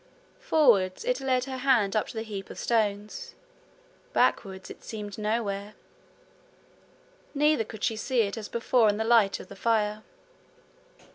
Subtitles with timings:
[0.39, 3.35] Forwards, it led her hand up to the heap of stones
[4.13, 5.75] backwards it seemed nowhere.
[7.35, 10.01] Neither could she see it as before in the light of the fire.